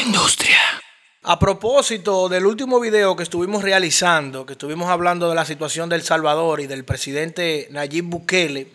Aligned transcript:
industria. 0.00 0.58
A 1.22 1.38
propósito 1.38 2.28
del 2.28 2.46
último 2.46 2.80
video 2.80 3.14
que 3.14 3.22
estuvimos 3.22 3.62
realizando, 3.62 4.46
que 4.46 4.54
estuvimos 4.54 4.88
hablando 4.88 5.28
de 5.28 5.34
la 5.34 5.44
situación 5.44 5.88
del 5.90 6.02
Salvador 6.02 6.60
y 6.60 6.66
del 6.66 6.84
presidente 6.84 7.68
Nayib 7.70 8.06
Bukele, 8.06 8.68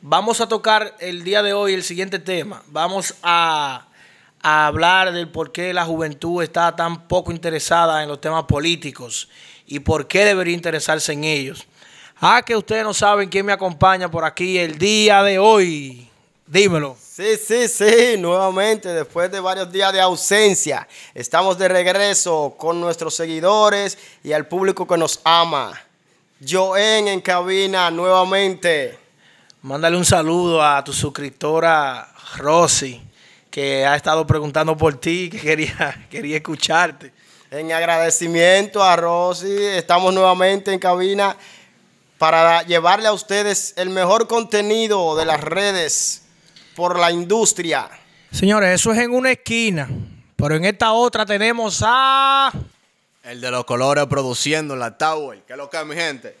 vamos 0.00 0.40
a 0.40 0.48
tocar 0.48 0.96
el 1.00 1.22
día 1.22 1.42
de 1.42 1.52
hoy 1.52 1.74
el 1.74 1.82
siguiente 1.82 2.18
tema. 2.18 2.62
Vamos 2.68 3.14
a, 3.22 3.88
a 4.40 4.66
hablar 4.66 5.12
del 5.12 5.28
por 5.28 5.52
qué 5.52 5.74
la 5.74 5.84
juventud 5.84 6.42
está 6.42 6.74
tan 6.74 7.06
poco 7.06 7.32
interesada 7.32 8.02
en 8.02 8.08
los 8.08 8.20
temas 8.20 8.44
políticos 8.44 9.28
y 9.66 9.80
por 9.80 10.08
qué 10.08 10.24
debería 10.24 10.54
interesarse 10.54 11.12
en 11.12 11.24
ellos. 11.24 11.66
Ah, 12.18 12.42
que 12.42 12.56
ustedes 12.56 12.84
no 12.84 12.94
saben 12.94 13.28
quién 13.28 13.44
me 13.44 13.52
acompaña 13.52 14.10
por 14.10 14.24
aquí 14.24 14.58
el 14.58 14.78
día 14.78 15.22
de 15.22 15.38
hoy. 15.38 16.09
Dímelo. 16.50 16.96
Sí, 17.00 17.36
sí, 17.36 17.68
sí, 17.68 18.16
nuevamente, 18.18 18.88
después 18.88 19.30
de 19.30 19.38
varios 19.38 19.70
días 19.70 19.92
de 19.92 20.00
ausencia, 20.00 20.88
estamos 21.14 21.56
de 21.56 21.68
regreso 21.68 22.56
con 22.58 22.80
nuestros 22.80 23.14
seguidores 23.14 23.96
y 24.24 24.32
al 24.32 24.48
público 24.48 24.84
que 24.84 24.98
nos 24.98 25.20
ama. 25.22 25.80
Joen 26.44 27.06
en 27.06 27.20
cabina 27.20 27.88
nuevamente. 27.92 28.98
Mándale 29.62 29.96
un 29.96 30.04
saludo 30.04 30.60
a 30.60 30.82
tu 30.82 30.92
suscriptora 30.92 32.12
Rosy, 32.38 33.00
que 33.48 33.86
ha 33.86 33.94
estado 33.94 34.26
preguntando 34.26 34.76
por 34.76 34.98
ti, 34.98 35.30
que 35.30 35.38
quería, 35.38 36.04
quería 36.10 36.38
escucharte. 36.38 37.12
En 37.52 37.70
agradecimiento 37.70 38.82
a 38.82 38.96
Rosy, 38.96 39.54
estamos 39.56 40.12
nuevamente 40.12 40.72
en 40.72 40.80
cabina 40.80 41.36
para 42.18 42.64
llevarle 42.64 43.06
a 43.06 43.12
ustedes 43.12 43.72
el 43.76 43.90
mejor 43.90 44.26
contenido 44.26 45.14
de 45.14 45.26
las 45.26 45.40
redes 45.40 46.22
por 46.74 46.98
la 46.98 47.10
industria. 47.10 47.88
Señores, 48.30 48.80
eso 48.80 48.92
es 48.92 48.98
en 48.98 49.12
una 49.12 49.32
esquina, 49.32 49.88
pero 50.36 50.54
en 50.54 50.64
esta 50.64 50.92
otra 50.92 51.26
tenemos 51.26 51.82
a... 51.84 52.52
El 53.22 53.40
de 53.40 53.50
los 53.50 53.64
colores 53.64 54.06
produciendo 54.06 54.74
en 54.74 54.80
la 54.80 54.96
Tower. 54.96 55.42
¿Qué 55.46 55.52
es 55.52 55.56
lo 55.58 55.68
que 55.68 55.76
es, 55.76 55.86
mi 55.86 55.94
gente? 55.94 56.34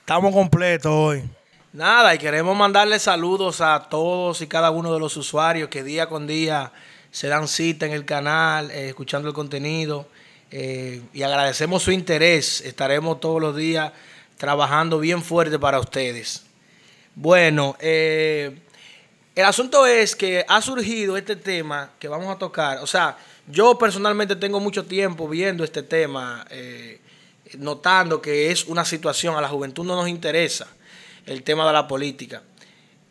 Estamos 0.00 0.32
completos 0.34 0.92
hoy. 0.92 1.24
Nada, 1.72 2.14
y 2.14 2.18
queremos 2.18 2.56
mandarle 2.56 2.98
saludos 2.98 3.60
a 3.60 3.88
todos 3.88 4.40
y 4.42 4.46
cada 4.46 4.70
uno 4.70 4.92
de 4.92 5.00
los 5.00 5.16
usuarios 5.16 5.68
que 5.70 5.82
día 5.82 6.06
con 6.08 6.26
día 6.26 6.70
se 7.10 7.28
dan 7.28 7.48
cita 7.48 7.86
en 7.86 7.92
el 7.92 8.04
canal, 8.04 8.70
eh, 8.70 8.88
escuchando 8.88 9.28
el 9.28 9.34
contenido. 9.34 10.06
eh, 10.56 11.02
y 11.12 11.22
agradecemos 11.22 11.82
su 11.82 11.90
interés. 11.90 12.60
Estaremos 12.60 13.18
todos 13.18 13.40
los 13.40 13.56
días 13.56 13.90
trabajando 14.36 15.00
bien 15.00 15.20
fuerte 15.20 15.58
para 15.58 15.80
ustedes. 15.80 16.44
Bueno, 17.16 17.76
eh, 17.80 18.56
el 19.34 19.44
asunto 19.44 19.86
es 19.86 20.14
que 20.14 20.44
ha 20.46 20.62
surgido 20.62 21.16
este 21.16 21.36
tema 21.36 21.90
que 21.98 22.06
vamos 22.06 22.34
a 22.34 22.38
tocar. 22.38 22.78
O 22.78 22.86
sea, 22.86 23.16
yo 23.48 23.76
personalmente 23.76 24.36
tengo 24.36 24.60
mucho 24.60 24.84
tiempo 24.84 25.28
viendo 25.28 25.64
este 25.64 25.82
tema, 25.82 26.46
eh, 26.50 27.00
notando 27.58 28.22
que 28.22 28.50
es 28.50 28.64
una 28.64 28.84
situación, 28.84 29.36
a 29.36 29.40
la 29.40 29.48
juventud 29.48 29.84
no 29.84 29.96
nos 29.96 30.08
interesa 30.08 30.68
el 31.26 31.42
tema 31.42 31.66
de 31.66 31.72
la 31.72 31.88
política. 31.88 32.42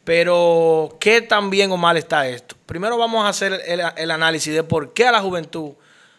Pero, 0.03 0.97
¿qué 0.99 1.21
tan 1.21 1.49
bien 1.49 1.71
o 1.71 1.77
mal 1.77 1.97
está 1.97 2.27
esto? 2.27 2.55
Primero 2.65 2.97
vamos 2.97 3.25
a 3.25 3.29
hacer 3.29 3.61
el, 3.65 3.81
el 3.95 4.11
análisis 4.11 4.53
de 4.53 4.63
por 4.63 4.93
qué 4.93 5.07
a 5.07 5.11
la 5.11 5.21
juventud 5.21 5.73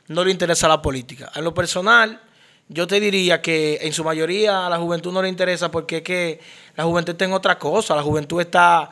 no 0.08 0.24
le 0.24 0.30
interesa 0.30 0.68
la 0.68 0.83
política. 0.83 1.30
En 1.34 1.44
lo 1.44 1.55
personal, 1.55 2.20
yo 2.68 2.86
te 2.86 2.98
diría 3.00 3.42
que 3.42 3.78
en 3.83 3.92
su 3.92 4.05
mayoría 4.05 4.66
a 4.66 4.70
la 4.70 4.78
juventud 4.78 5.12
no 5.12 5.22
le 5.22 5.28
interesa 5.28 5.70
porque 5.70 5.98
es 5.98 6.02
que 6.02 6.41
la 6.77 6.84
juventud 6.84 7.12
está 7.12 7.24
en 7.27 7.33
otra 7.33 7.58
cosa. 7.58 7.94
La 7.94 8.02
juventud 8.02 8.41
está, 8.41 8.91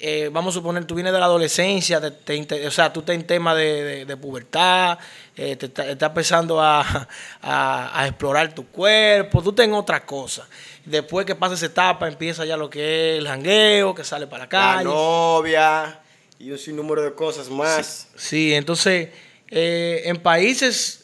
eh, 0.00 0.28
vamos 0.32 0.54
a 0.54 0.58
suponer, 0.58 0.84
tú 0.84 0.94
vienes 0.94 1.12
de 1.12 1.18
la 1.18 1.26
adolescencia, 1.26 2.00
te- 2.00 2.44
te 2.44 2.66
o 2.66 2.70
sea, 2.70 2.92
tú 2.92 3.00
estás 3.00 3.14
en 3.14 3.26
tema 3.26 3.54
de, 3.54 3.82
de- 3.84 4.04
de 4.04 4.16
pubertad, 4.16 4.98
eh, 5.36 5.56
te 5.56 5.66
está- 5.66 5.86
estás 5.88 6.08
empezando 6.08 6.60
a, 6.60 6.80
a- 7.42 8.00
a 8.00 8.06
explorar 8.06 8.54
tu 8.54 8.66
cuerpo, 8.66 9.42
tú 9.42 9.50
estás 9.50 9.66
en 9.66 9.74
otra 9.74 10.04
cosa. 10.04 10.46
Después 10.84 11.24
que 11.26 11.34
pasa 11.34 11.54
esa 11.54 11.66
etapa, 11.66 12.08
empieza 12.08 12.44
ya 12.44 12.56
lo 12.56 12.68
que 12.68 13.14
es 13.14 13.18
el 13.18 13.26
jangueo, 13.28 13.94
que 13.94 14.04
sale 14.04 14.26
para 14.26 14.40
la 14.40 14.44
La 14.44 14.48
calle. 14.48 14.84
novia 14.84 16.00
y 16.38 16.50
un 16.50 16.58
sinnúmero 16.58 17.02
de 17.02 17.14
cosas 17.14 17.48
más. 17.48 18.08
Sí, 18.16 18.52
entonces, 18.54 19.08
eh, 19.48 20.02
en 20.06 20.16
países, 20.20 21.02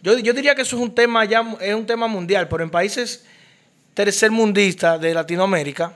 yo, 0.00 0.18
yo 0.18 0.32
diría 0.32 0.54
que 0.54 0.62
eso 0.62 0.76
es 0.76 0.82
un 0.82 0.94
tema 0.94 1.24
ya, 1.24 1.44
es 1.60 1.74
un 1.74 1.86
tema 1.86 2.06
mundial, 2.08 2.48
pero 2.48 2.62
en 2.64 2.70
países 2.70 3.24
tercermundistas 3.94 5.00
de 5.00 5.14
Latinoamérica, 5.14 5.94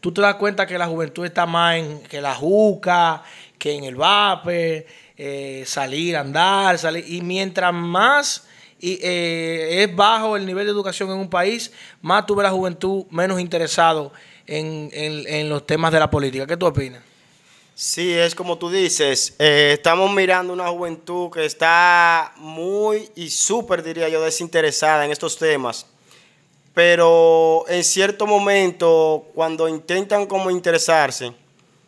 tú 0.00 0.12
te 0.12 0.20
das 0.20 0.34
cuenta 0.36 0.66
que 0.66 0.78
la 0.78 0.86
juventud 0.86 1.24
está 1.24 1.46
más 1.46 1.76
en 1.76 2.00
que 2.02 2.20
la 2.20 2.34
juca, 2.34 3.22
que 3.58 3.72
en 3.74 3.84
el 3.84 3.94
vape, 3.96 4.86
eh, 5.16 5.64
salir, 5.66 6.16
andar, 6.16 6.78
salir, 6.78 7.04
y 7.06 7.20
mientras 7.20 7.72
más 7.74 8.46
y, 8.82 8.98
eh, 9.02 9.82
es 9.84 9.94
bajo 9.94 10.36
el 10.36 10.46
nivel 10.46 10.64
de 10.64 10.72
educación 10.72 11.10
en 11.10 11.18
un 11.18 11.28
país, 11.28 11.70
más 12.00 12.24
tuve 12.24 12.42
la 12.42 12.50
juventud 12.50 13.04
menos 13.10 13.38
interesado 13.38 14.10
en, 14.46 14.88
en- 14.92 15.26
en 15.28 15.48
los 15.50 15.66
temas 15.66 15.92
de 15.92 15.98
la 16.00 16.10
política. 16.10 16.46
¿Qué 16.46 16.56
tú 16.56 16.64
opinas? 16.66 17.02
Sí, 17.74 18.12
es 18.12 18.34
como 18.34 18.56
tú 18.58 18.70
dices, 18.70 19.34
eh, 19.38 19.72
estamos 19.74 20.10
mirando 20.12 20.52
una 20.52 20.68
juventud 20.68 21.30
que 21.30 21.44
está 21.44 22.32
muy 22.36 23.10
y 23.14 23.28
súper, 23.30 23.82
diría 23.82 24.08
yo, 24.08 24.20
desinteresada 24.22 25.04
en 25.04 25.10
estos 25.12 25.36
temas. 25.38 25.86
Pero 26.74 27.64
en 27.68 27.82
cierto 27.82 28.26
momento, 28.26 29.26
cuando 29.34 29.68
intentan 29.68 30.26
como 30.26 30.50
interesarse, 30.50 31.32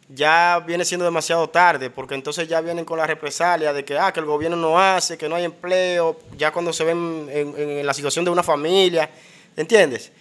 ya 0.08 0.62
viene 0.66 0.84
siendo 0.84 1.04
demasiado 1.04 1.48
tarde, 1.48 1.88
porque 1.88 2.14
entonces 2.14 2.48
ya 2.48 2.60
vienen 2.60 2.84
con 2.84 2.98
la 2.98 3.06
represalia 3.06 3.72
de 3.72 3.84
que, 3.84 3.98
ah, 3.98 4.12
que 4.12 4.20
el 4.20 4.26
gobierno 4.26 4.56
no 4.56 4.78
hace, 4.78 5.16
que 5.16 5.28
no 5.28 5.36
hay 5.36 5.44
empleo, 5.44 6.18
ya 6.36 6.52
cuando 6.52 6.72
se 6.72 6.84
ven 6.84 7.28
en, 7.30 7.86
la 7.86 7.94
situación 7.94 8.24
de 8.24 8.30
una 8.30 8.42
familia, 8.42 9.08
¿entiendes? 9.56 10.12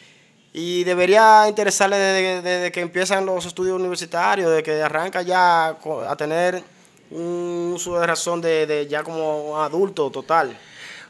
Y 0.53 0.83
debería 0.83 1.45
interesarle 1.47 1.97
desde, 1.97 2.41
desde 2.41 2.71
que 2.71 2.81
empiezan 2.81 3.25
los 3.25 3.45
estudios 3.45 3.75
universitarios, 3.75 4.51
de 4.51 4.63
que 4.63 4.81
arranca 4.81 5.23
ya 5.23 5.77
a 6.07 6.15
tener 6.15 6.63
un 7.09 7.71
uso 7.75 7.99
de 7.99 8.07
razón 8.07 8.41
de, 8.41 8.65
de 8.65 8.87
ya 8.87 9.03
como 9.03 9.61
adulto 9.61 10.09
total. 10.09 10.57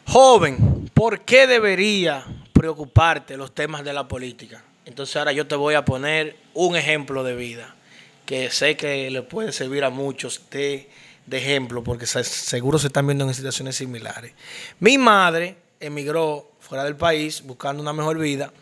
Joven, 0.08 0.90
¿por 0.94 1.20
qué 1.22 1.46
debería 1.46 2.26
preocuparte 2.62 3.38
los 3.38 3.56
temas 3.56 3.84
de 3.84 3.92
la 3.92 4.08
política? 4.08 4.64
Entonces 4.86 5.16
ahora 5.16 5.32
yo 5.32 5.48
te 5.48 5.56
voy 5.56 5.74
a 5.74 5.84
poner 5.84 6.36
un 6.54 6.76
ejemplo 6.76 7.24
de 7.24 7.36
vida 7.36 7.74
que 8.28 8.52
sé 8.52 8.78
que 8.78 9.10
le 9.10 9.24
puede 9.24 9.52
servir 9.52 9.84
a 9.84 9.90
muchos 9.90 10.42
de, 10.52 10.88
de 11.26 11.38
ejemplo 11.40 11.84
porque 11.84 12.06
se- 12.06 12.24
seguro 12.24 12.78
se 12.78 12.86
están 12.88 13.08
viendo 13.08 13.28
en 13.28 13.34
situaciones 13.34 13.76
similares. 13.78 14.34
Mi 14.80 15.00
madre 15.00 15.56
emigró 15.80 16.52
fuera 16.60 16.84
del 16.84 16.96
país 16.96 17.42
buscando 17.44 17.82
una 17.82 17.94
mejor 17.94 18.20
vida 18.20 18.54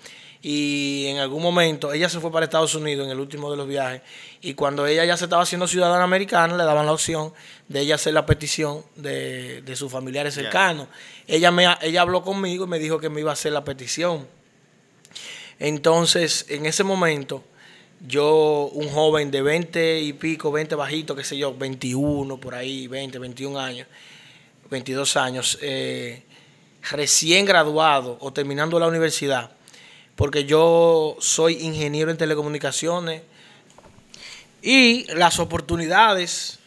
y 0.42 1.08
en 1.08 1.18
algún 1.18 1.44
momento 1.44 1.92
ella 1.92 2.08
se 2.08 2.20
fue 2.20 2.32
para 2.32 2.46
Estados 2.46 2.74
Unidos 2.74 3.06
en 3.06 3.12
el 3.12 3.20
último 3.20 3.52
de 3.52 3.58
los 3.58 3.68
viajes 3.68 4.02
y 4.42 4.54
cuando 4.54 4.88
ella 4.88 5.04
ya 5.04 5.18
se 5.18 5.26
estaba 5.26 5.44
haciendo 5.44 5.68
ciudadana 5.68 6.04
americana 6.04 6.56
le 6.56 6.64
daban 6.64 6.86
la 6.86 6.94
opción 6.94 7.34
de 7.68 7.82
ella 7.82 7.96
hacer 7.96 8.14
la 8.14 8.26
petición 8.26 8.84
de, 8.96 9.62
de 9.62 9.76
sus 9.76 9.92
familiares 9.92 10.34
cercanos. 10.34 10.88
Ella, 11.28 11.52
me, 11.52 11.68
ella 11.82 12.02
habló 12.02 12.24
conmigo 12.24 12.66
y 12.66 12.68
me 12.68 12.80
dijo 12.80 13.00
que 13.00 13.10
me 13.10 13.20
iba 13.20 13.32
a 13.32 13.34
hacer 13.34 13.52
la 13.52 13.64
petición. 13.64 14.28
Entonces, 15.60 16.46
en 16.48 16.66
ese 16.66 16.86
momento, 16.86 17.44
yo, 18.08 18.70
un 18.74 18.90
joven 18.90 19.30
de 19.30 19.42
20 19.42 20.00
y 20.00 20.14
pico, 20.14 20.52
20 20.52 20.76
bajito, 20.76 21.16
qué 21.16 21.24
sé 21.24 21.38
yo, 21.38 21.54
21 21.54 22.40
por 22.40 22.56
ahí, 22.56 22.88
20, 22.88 23.20
21 23.20 23.60
años, 23.60 23.88
22 24.70 25.18
años, 25.18 25.60
eh, 25.62 26.24
recién 26.92 27.46
graduado 27.46 28.18
o 28.22 28.32
terminando 28.32 28.80
la 28.80 28.88
universidad, 28.88 29.52
porque 30.20 30.44
yo 30.44 31.16
soy 31.22 31.66
ingeniero 31.66 32.12
en 32.12 32.18
telecomunicaciones 32.18 33.22
y 34.62 35.06
las 35.14 35.40
oportunidades, 35.40 36.60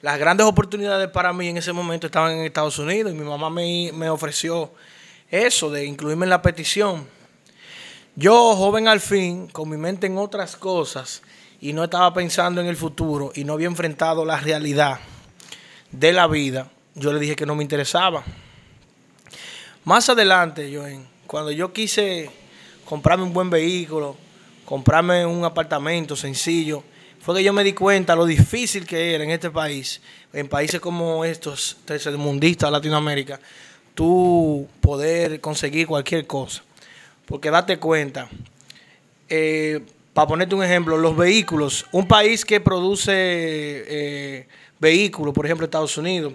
las 0.00 0.18
grandes 0.18 0.46
oportunidades 0.46 1.10
para 1.10 1.34
mí 1.34 1.48
en 1.48 1.58
ese 1.58 1.74
momento 1.74 2.06
estaban 2.06 2.32
en 2.32 2.46
Estados 2.46 2.78
Unidos 2.78 3.12
y 3.12 3.14
mi 3.14 3.24
mamá 3.24 3.50
me, 3.50 3.92
me 3.92 4.08
ofreció 4.08 4.72
eso, 5.30 5.70
de 5.70 5.84
incluirme 5.84 6.24
en 6.24 6.30
la 6.30 6.40
petición. 6.40 7.06
Yo, 8.16 8.56
joven 8.56 8.88
al 8.88 9.00
fin, 9.00 9.48
con 9.48 9.68
mi 9.68 9.76
mente 9.76 10.06
en 10.06 10.16
otras 10.16 10.56
cosas 10.56 11.20
y 11.60 11.74
no 11.74 11.84
estaba 11.84 12.14
pensando 12.14 12.62
en 12.62 12.68
el 12.68 12.76
futuro 12.78 13.32
y 13.34 13.44
no 13.44 13.52
había 13.52 13.66
enfrentado 13.66 14.24
la 14.24 14.40
realidad 14.40 14.98
de 15.90 16.10
la 16.14 16.26
vida, 16.26 16.70
yo 16.94 17.12
le 17.12 17.20
dije 17.20 17.36
que 17.36 17.44
no 17.44 17.54
me 17.54 17.64
interesaba. 17.64 18.24
Más 19.84 20.08
adelante, 20.08 20.74
Joen, 20.74 21.06
cuando 21.26 21.50
yo 21.50 21.70
quise 21.70 22.43
comprarme 22.84 23.24
un 23.24 23.32
buen 23.32 23.50
vehículo, 23.50 24.16
comprarme 24.64 25.24
un 25.26 25.44
apartamento 25.44 26.16
sencillo, 26.16 26.82
fue 27.20 27.36
que 27.36 27.44
yo 27.44 27.52
me 27.52 27.64
di 27.64 27.72
cuenta 27.72 28.14
lo 28.14 28.26
difícil 28.26 28.86
que 28.86 29.14
era 29.14 29.24
en 29.24 29.30
este 29.30 29.50
país, 29.50 30.00
en 30.32 30.46
países 30.46 30.80
como 30.80 31.24
estos, 31.24 31.78
tercermundistas 31.86 32.70
Latinoamérica, 32.70 33.40
tú 33.94 34.68
poder 34.80 35.40
conseguir 35.40 35.86
cualquier 35.86 36.26
cosa. 36.26 36.62
Porque 37.24 37.50
date 37.50 37.78
cuenta, 37.78 38.28
eh, 39.30 39.80
para 40.12 40.28
ponerte 40.28 40.54
un 40.54 40.62
ejemplo, 40.62 40.98
los 40.98 41.16
vehículos, 41.16 41.86
un 41.92 42.06
país 42.06 42.44
que 42.44 42.60
produce 42.60 43.12
eh, 43.16 44.46
vehículos, 44.78 45.32
por 45.32 45.46
ejemplo 45.46 45.64
Estados 45.64 45.96
Unidos, 45.96 46.34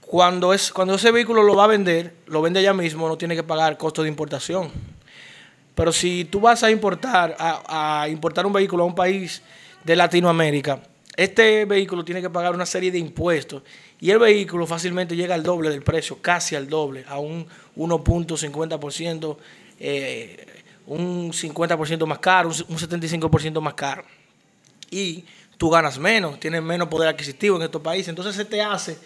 cuando, 0.00 0.54
es, 0.54 0.72
cuando 0.72 0.94
ese 0.94 1.10
vehículo 1.10 1.42
lo 1.42 1.54
va 1.54 1.64
a 1.64 1.68
vender, 1.68 2.14
lo 2.26 2.40
vende 2.40 2.60
allá 2.60 2.72
mismo, 2.72 3.06
no 3.06 3.18
tiene 3.18 3.36
que 3.36 3.42
pagar 3.42 3.76
costo 3.76 4.02
de 4.02 4.08
importación. 4.08 4.70
Pero 5.74 5.92
si 5.92 6.24
tú 6.24 6.40
vas 6.40 6.62
a 6.62 6.70
importar, 6.70 7.36
a, 7.38 8.06
importar 8.08 8.44
un 8.46 8.52
vehículo 8.52 8.84
a 8.84 8.86
un 8.86 8.94
país 8.94 9.42
de 9.84 9.96
Latinoamérica, 9.96 10.82
este 11.16 11.64
vehículo 11.64 12.04
tiene 12.04 12.20
que 12.20 12.30
pagar 12.30 12.54
una 12.54 12.66
serie 12.66 12.90
de 12.90 12.98
impuestos 12.98 13.62
y 14.00 14.10
el 14.10 14.18
vehículo 14.18 14.66
fácilmente 14.66 15.14
llega 15.14 15.34
al 15.34 15.42
doble 15.42 15.70
del 15.70 15.82
precio, 15.82 16.18
casi 16.20 16.56
al 16.56 16.68
doble, 16.68 17.04
a 17.06 17.18
un 17.18 17.46
1.50%, 17.76 19.36
eh, 19.78 20.46
un 20.86 21.32
50% 21.32 22.06
más 22.06 22.18
caro, 22.18 22.48
un 22.48 22.78
75% 22.78 23.60
más 23.60 23.74
caro. 23.74 24.04
Y 24.90 25.24
tú 25.56 25.70
ganas 25.70 25.98
menos, 25.98 26.40
tienes 26.40 26.62
menos 26.62 26.88
poder 26.88 27.08
adquisitivo 27.08 27.56
en 27.56 27.62
estos 27.62 27.80
países. 27.80 28.08
Entonces 28.08 28.34
se 28.34 28.44
te 28.44 28.60
hace 28.60 28.98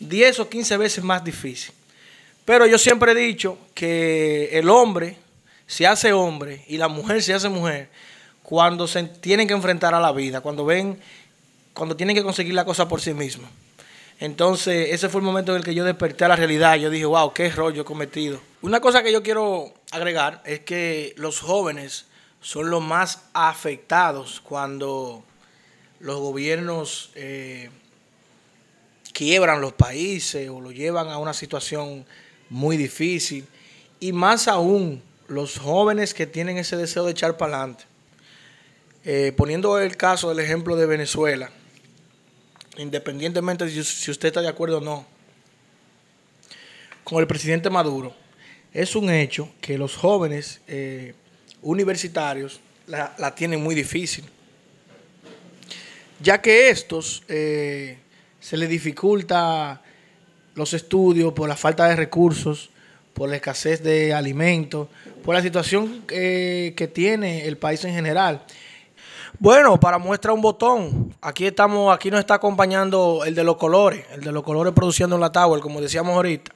10 0.00 0.40
o 0.40 0.48
15 0.48 0.76
veces 0.76 1.04
más 1.04 1.22
difícil. 1.22 1.72
Pero 2.44 2.66
yo 2.66 2.76
siempre 2.78 3.12
he 3.12 3.14
dicho 3.14 3.56
que 3.74 4.50
el 4.58 4.68
hombre 4.68 5.16
se 5.72 5.86
hace 5.86 6.12
hombre 6.12 6.66
y 6.68 6.76
la 6.76 6.88
mujer 6.88 7.22
se 7.22 7.32
hace 7.32 7.48
mujer 7.48 7.88
cuando 8.42 8.86
se 8.86 9.04
tienen 9.04 9.48
que 9.48 9.54
enfrentar 9.54 9.94
a 9.94 10.00
la 10.00 10.12
vida, 10.12 10.42
cuando 10.42 10.66
ven, 10.66 11.00
cuando 11.72 11.96
tienen 11.96 12.14
que 12.14 12.22
conseguir 12.22 12.52
la 12.52 12.66
cosa 12.66 12.88
por 12.88 13.00
sí 13.00 13.14
mismos. 13.14 13.48
Entonces, 14.20 14.90
ese 14.90 15.08
fue 15.08 15.22
el 15.22 15.24
momento 15.24 15.52
en 15.52 15.60
el 15.60 15.64
que 15.64 15.74
yo 15.74 15.82
desperté 15.82 16.26
a 16.26 16.28
la 16.28 16.36
realidad. 16.36 16.76
Yo 16.76 16.90
dije, 16.90 17.06
wow, 17.06 17.32
qué 17.32 17.48
rollo 17.48 17.80
he 17.80 17.84
cometido. 17.86 18.38
Una 18.60 18.80
cosa 18.80 19.02
que 19.02 19.10
yo 19.10 19.22
quiero 19.22 19.72
agregar 19.90 20.42
es 20.44 20.60
que 20.60 21.14
los 21.16 21.40
jóvenes 21.40 22.04
son 22.42 22.68
los 22.68 22.82
más 22.82 23.22
afectados 23.32 24.42
cuando 24.42 25.24
los 26.00 26.20
gobiernos 26.20 27.12
eh, 27.14 27.70
quiebran 29.14 29.62
los 29.62 29.72
países 29.72 30.50
o 30.50 30.60
lo 30.60 30.70
llevan 30.70 31.08
a 31.08 31.16
una 31.16 31.32
situación 31.32 32.04
muy 32.50 32.76
difícil. 32.76 33.46
Y 34.00 34.12
más 34.12 34.48
aún 34.48 35.02
los 35.32 35.58
jóvenes 35.58 36.14
que 36.14 36.26
tienen 36.26 36.58
ese 36.58 36.76
deseo 36.76 37.04
de 37.04 37.12
echar 37.12 37.36
para 37.36 37.56
adelante. 37.56 37.84
Eh, 39.04 39.32
poniendo 39.36 39.78
el 39.80 39.96
caso 39.96 40.28
del 40.28 40.38
ejemplo 40.38 40.76
de 40.76 40.86
Venezuela, 40.86 41.50
independientemente 42.76 43.64
de 43.64 43.84
si 43.84 44.10
usted 44.10 44.28
está 44.28 44.42
de 44.42 44.48
acuerdo 44.48 44.78
o 44.78 44.80
no, 44.80 45.06
con 47.02 47.20
el 47.20 47.26
presidente 47.26 47.68
Maduro, 47.68 48.14
es 48.72 48.94
un 48.94 49.10
hecho 49.10 49.48
que 49.60 49.76
los 49.76 49.96
jóvenes 49.96 50.60
eh, 50.68 51.14
universitarios 51.62 52.60
la, 52.86 53.34
tienen 53.34 53.62
muy 53.62 53.74
difícil, 53.74 54.24
ya 56.20 56.40
que 56.40 56.70
estos 56.70 57.22
eh, 57.28 57.98
se 58.38 58.56
les 58.56 58.68
dificulta 58.68 59.82
los 60.54 60.74
estudios 60.74 61.32
por 61.32 61.48
la 61.48 61.56
falta 61.56 61.88
de 61.88 61.96
recursos, 61.96 62.70
por 63.14 63.28
la 63.28 63.36
escasez 63.36 63.82
de 63.82 64.14
alimentos, 64.14 64.88
por 65.22 65.34
la 65.34 65.42
situación 65.42 66.04
eh, 66.10 66.74
que 66.76 66.88
tiene 66.88 67.46
el 67.46 67.56
país 67.56 67.84
en 67.84 67.94
general. 67.94 68.42
Bueno, 69.38 69.78
para 69.80 69.98
muestra 69.98 70.32
un 70.32 70.40
botón, 70.40 71.14
aquí 71.20 71.46
estamos, 71.46 71.92
aquí 71.94 72.10
nos 72.10 72.20
está 72.20 72.34
acompañando 72.34 73.22
el 73.24 73.34
de 73.34 73.42
los 73.42 73.56
colores, 73.56 74.04
el 74.12 74.20
de 74.20 74.30
los 74.30 74.42
colores 74.42 74.72
produciendo 74.72 75.16
en 75.16 75.20
la 75.20 75.32
Tower, 75.32 75.60
como 75.60 75.80
decíamos 75.80 76.14
ahorita, 76.14 76.52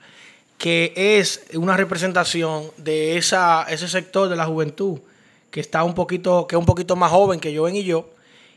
que 0.59 0.93
es 0.95 1.47
una 1.55 1.77
representación 1.77 2.71
de 2.77 3.17
esa, 3.17 3.65
ese 3.65 3.89
sector 3.89 4.29
de 4.29 4.37
la 4.37 4.47
juventud 4.47 5.01
que 5.51 5.61
está 5.61 5.83
un 5.85 5.95
poquito, 5.95 6.47
que 6.47 6.55
es 6.55 6.61
un 6.61 6.67
poquito 6.67 6.97
más 6.97 7.11
joven 7.11 7.41
que 7.41 7.57
Joven 7.57 7.77
y 7.77 7.85
yo, 7.85 8.11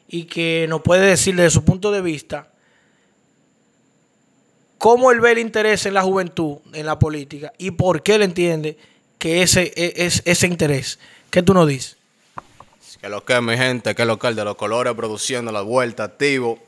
y 0.08 0.26
que 0.26 0.66
nos 0.70 0.82
puede 0.82 1.08
decir 1.08 1.36
desde 1.36 1.52
su 1.52 1.64
punto 1.64 1.92
de 1.92 2.02
vista 2.02 2.52
cómo 4.78 5.12
él 5.12 5.22
ve 5.22 5.32
el 5.32 5.40
interés 5.40 5.86
en 5.86 5.94
la 5.94 6.02
juventud, 6.02 6.58
en 6.74 6.86
la 6.86 7.00
política, 7.00 7.54
y 7.58 7.72
por 7.72 8.04
qué 8.04 8.16
él 8.16 8.24
entiende 8.24 8.78
que 9.20 9.44
ese 9.44 9.72
e, 9.76 9.94
es 10.06 10.24
ese 10.26 10.48
interés. 10.48 10.98
¿Qué 11.30 11.44
tú 11.44 11.54
nos 11.54 11.68
dices? 11.68 11.98
Que 13.00 13.08
lo 13.08 13.24
que 13.24 13.34
es 13.34 13.42
mi 13.42 13.56
gente, 13.56 13.94
que 13.94 14.06
lo 14.06 14.18
que 14.18 14.30
es 14.30 14.36
de 14.36 14.44
los 14.44 14.56
colores 14.56 14.94
produciendo 14.96 15.52
la 15.52 15.62
vuelta, 15.62 16.06
activo. 16.06 16.60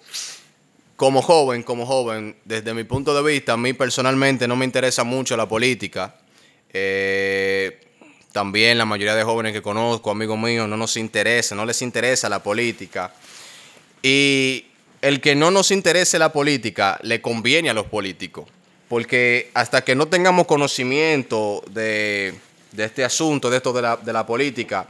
Como 0.95 1.24
joven, 1.24 1.63
como 1.63 1.88
joven, 1.88 2.38
desde 2.45 2.75
mi 2.75 2.83
punto 2.83 3.15
de 3.15 3.27
vista, 3.27 3.53
a 3.53 3.57
mí 3.57 3.74
personalmente 3.74 4.48
no 4.48 4.56
me 4.56 4.65
interesa 4.65 5.03
mucho 5.03 5.36
la 5.36 5.48
política. 5.48 6.15
Eh, 6.71 7.80
también 8.31 8.77
la 8.77 8.86
mayoría 8.86 9.15
de 9.15 9.24
jóvenes 9.24 9.51
que 9.51 9.62
conozco, 9.62 10.12
amigos 10.12 10.38
míos, 10.38 10.69
no 10.69 10.77
nos 10.77 10.95
interesa, 10.98 11.56
no 11.56 11.65
les 11.65 11.81
interesa 11.81 12.30
la 12.30 12.44
política. 12.44 13.13
Y 14.03 14.65
el 15.01 15.19
que 15.19 15.36
no 15.36 15.51
nos 15.51 15.71
interese 15.71 16.19
la 16.19 16.31
política 16.31 17.00
le 17.01 17.19
conviene 17.21 17.69
a 17.69 17.74
los 17.74 17.88
políticos, 17.88 18.48
porque 18.91 19.49
hasta 19.53 19.85
que 19.85 19.95
no 19.95 20.09
tengamos 20.09 20.45
conocimiento 20.45 21.63
de, 21.71 22.33
este 22.75 23.05
asunto, 23.05 23.49
de 23.49 23.55
esto 23.55 23.71
de 23.71 24.11
la, 24.11 24.25
política, 24.25 24.85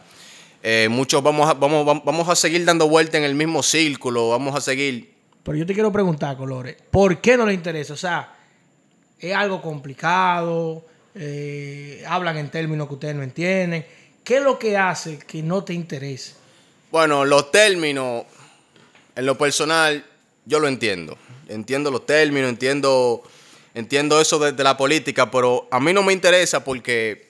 eh, 0.63 0.87
muchos 0.89 1.21
vamos 1.21 1.47
a, 1.47 1.53
vamos, 1.53 1.85
vamos 2.03 2.27
a 2.27 2.35
seguir 2.35 2.65
dando 2.65 2.89
vuelta 2.89 3.19
en 3.19 3.25
el 3.25 3.35
mismo 3.35 3.61
círculo, 3.61 4.29
vamos 4.29 4.55
a 4.55 4.59
seguir... 4.59 5.13
Pero 5.43 5.55
yo 5.55 5.67
te 5.67 5.75
quiero 5.75 5.91
preguntar, 5.91 6.35
Colores, 6.35 6.77
¿por 6.89 7.21
qué 7.21 7.37
no 7.37 7.45
le 7.45 7.53
interesa? 7.53 7.93
O 7.93 7.97
sea, 7.97 8.33
es 9.19 9.35
algo 9.35 9.61
complicado, 9.61 10.83
eh, 11.13 12.03
hablan 12.07 12.37
en 12.37 12.49
términos 12.49 12.87
que 12.87 12.95
ustedes 12.95 13.15
no 13.15 13.21
entienden. 13.21 13.85
¿Qué 14.23 14.37
es 14.37 14.41
lo 14.41 14.57
que 14.57 14.77
hace 14.77 15.19
que 15.19 15.43
no 15.43 15.63
te 15.63 15.75
interese? 15.75 16.33
Bueno, 16.89 17.23
los 17.23 17.51
términos 17.51 18.23
en 19.15 19.27
lo 19.27 19.37
personal, 19.37 20.03
yo 20.47 20.59
lo 20.59 20.67
entiendo. 20.67 21.19
Entiendo 21.47 21.91
los 21.91 22.07
términos, 22.07 22.49
entiendo, 22.49 23.21
entiendo 23.73 24.19
eso 24.19 24.39
de, 24.39 24.63
la 24.63 24.77
política, 24.77 25.31
pero 25.31 25.67
a 25.71 25.79
mí 25.79 25.93
no 25.93 26.03
me 26.03 26.13
interesa 26.13 26.63
porque, 26.63 27.29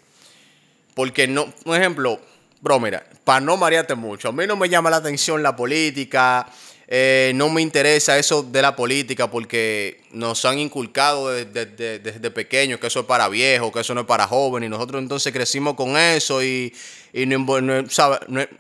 porque 0.96 1.28
no, 1.28 1.52
por 1.64 1.78
ejemplo, 1.78 2.20
bro, 2.62 2.80
mira, 2.80 3.06
para 3.24 3.40
no 3.40 3.58
marearte 3.58 3.96
mucho, 3.96 4.30
a 4.30 4.32
mí 4.32 4.46
no 4.48 4.56
me 4.56 4.70
llama 4.70 4.90
la 4.90 4.98
atención 4.98 5.44
la 5.44 5.56
política, 5.56 6.48
eh, 6.94 7.32
no 7.36 7.48
me 7.48 7.62
interesa 7.62 8.20
eso 8.20 8.44
de 8.44 8.62
la 8.62 8.76
política 8.76 9.32
porque 9.32 10.02
nos 10.12 10.44
han 10.44 10.60
inculcado 10.60 11.30
desde, 11.30 12.00
desde, 12.00 12.32
pequeños 12.32 12.82
que 12.82 12.88
eso 12.88 13.00
es 13.00 13.06
para 13.06 13.30
viejos, 13.30 13.72
que 13.72 13.80
eso 13.80 13.96
no 13.96 14.02
es 14.02 14.08
para 14.08 14.28
jóvenes, 14.28 14.68
y 14.68 14.70
nosotros 14.70 15.02
entonces 15.02 15.32
crecimos 15.32 15.76
con 15.76 15.96
eso 15.96 16.44
y, 16.44 16.74
y 17.14 17.26
nos, 17.26 17.40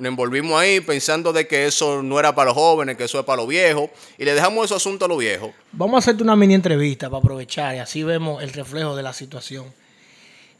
envolvimos 0.01 0.57
ahí 0.57 0.80
pensando 0.80 1.33
de 1.33 1.45
que 1.45 1.66
eso 1.66 2.01
no 2.01 2.18
era 2.22 2.33
para 2.33 2.51
los 2.51 2.56
jóvenes, 2.56 2.95
que 2.95 3.04
eso 3.04 3.19
es 3.19 3.25
para 3.25 3.42
los 3.42 3.50
viejos, 3.50 3.89
y 4.18 4.24
le 4.24 4.33
dejamos 4.33 4.63
ese 4.63 4.75
asunto 4.75 5.04
a 5.04 5.07
los 5.10 5.18
viejos. 5.18 5.51
Vamos 5.74 5.95
a 5.95 5.98
hacerte 6.00 6.24
una 6.24 6.38
mini 6.38 6.54
entrevista 6.54 7.10
para 7.10 7.19
aprovechar 7.19 7.76
y 7.76 7.80
así 7.80 8.02
vemos 8.02 8.42
el 8.42 8.54
reflejo 8.54 8.95
de 8.95 9.04
la 9.04 9.11
situación. 9.11 9.66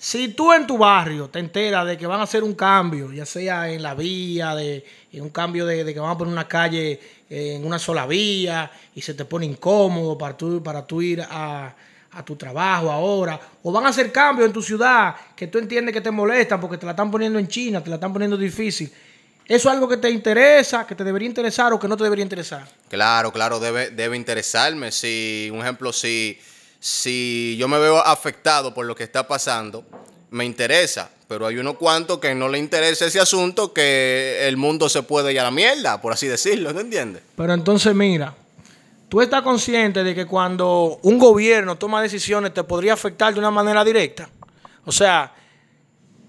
Si 0.04 0.30
tú 0.30 0.52
en 0.52 0.66
tu 0.66 0.80
barrio 0.80 1.30
te 1.30 1.38
enteras 1.38 1.86
de 1.86 1.96
que 1.96 2.08
van 2.08 2.20
a 2.20 2.24
hacer 2.24 2.44
un 2.44 2.56
cambio, 2.56 3.14
ya 3.14 3.24
sea 3.24 3.70
en 3.70 3.84
la 3.84 3.94
vía, 3.94 4.56
de, 4.56 4.84
un 5.14 5.30
cambio 5.30 5.64
de, 5.64 5.94
que 5.94 6.00
van 6.00 6.10
a 6.10 6.18
poner 6.18 6.34
una 6.34 6.48
calle 6.48 7.00
en 7.30 7.64
una 7.64 7.78
sola 7.78 8.08
vía 8.08 8.72
y 8.96 9.02
se 9.04 9.14
te 9.14 9.26
pone 9.26 9.46
incómodo 9.46 10.18
para 10.18 10.36
tú, 10.36 10.64
para 10.64 10.88
tú 10.88 11.04
ir 11.04 11.22
a, 11.22 11.76
tu 12.26 12.36
trabajo 12.36 12.90
ahora, 12.90 13.40
o 13.62 13.72
van 13.72 13.86
a 13.86 13.90
hacer 13.90 14.12
cambios 14.12 14.48
en 14.48 14.54
tu 14.54 14.64
ciudad 14.64 15.16
que 15.36 15.46
tú 15.46 15.60
entiendes 15.60 15.94
que 15.94 16.02
te 16.02 16.10
molestan 16.10 16.60
porque 16.60 16.80
te 16.80 16.88
la 16.88 16.94
están 16.94 17.12
poniendo 17.12 17.38
en 17.38 17.48
China, 17.48 17.84
te 17.84 17.92
la 17.92 17.98
están 17.98 18.12
poniendo 18.12 18.36
difícil. 18.36 18.92
¿Eso 19.46 19.70
es 19.70 19.76
algo 19.76 19.88
que 19.88 19.98
te 19.98 20.10
interesa, 20.10 20.88
que 20.88 20.96
te 20.96 21.04
debería 21.04 21.28
interesar 21.28 21.74
o 21.74 21.80
que 21.80 21.88
no 21.88 21.96
te 21.96 22.06
debería 22.06 22.24
interesar? 22.24 22.68
Claro, 22.90 23.32
claro, 23.32 23.60
debe, 23.60 23.92
debe 23.92 24.18
interesarme. 24.18 24.92
Si, 24.92 25.48
un 25.54 25.60
ejemplo, 25.60 25.94
si 25.94 26.40
si 26.82 27.56
yo 27.60 27.68
me 27.68 27.78
veo 27.78 28.00
afectado 28.00 28.74
por 28.74 28.88
lo 28.88 28.96
que 28.96 29.04
está 29.04 29.28
pasando, 29.28 29.86
me 30.32 30.44
interesa. 30.44 31.12
Pero 31.28 31.46
hay 31.46 31.58
unos 31.58 31.76
cuantos 31.76 32.18
que 32.18 32.34
no 32.34 32.50
le 32.50 32.58
interesa 32.58 33.06
ese 33.06 33.20
asunto, 33.20 33.72
que 33.72 34.48
el 34.48 34.58
mundo 34.58 34.90
se 34.90 35.04
puede 35.04 35.32
ir 35.32 35.40
a 35.40 35.44
la 35.44 35.52
mierda, 35.52 36.02
por 36.02 36.12
así 36.12 36.28
decirlo, 36.28 36.74
¿no 36.74 36.82
entiendes? 36.82 37.22
Pero 37.38 37.54
entonces, 37.54 37.94
mira, 37.96 38.36
tú 39.08 39.22
estás 39.22 39.44
consciente 39.44 40.04
de 40.04 40.16
que 40.16 40.26
cuando 40.26 41.00
un 41.04 41.20
gobierno 41.20 41.78
toma 41.78 42.02
decisiones 42.02 42.54
te 42.54 42.64
podría 42.64 42.94
afectar 42.94 43.32
de 43.32 43.40
una 43.40 43.52
manera 43.52 43.86
directa. 43.86 44.28
O 44.84 44.92
sea, 44.92 45.32